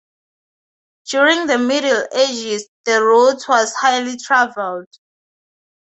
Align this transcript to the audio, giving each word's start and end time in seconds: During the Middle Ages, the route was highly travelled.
During 1.11 1.45
the 1.45 1.59
Middle 1.59 2.07
Ages, 2.11 2.67
the 2.85 3.03
route 3.03 3.43
was 3.47 3.71
highly 3.75 4.17
travelled. 4.17 4.87